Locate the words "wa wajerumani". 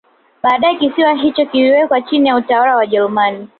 2.71-3.47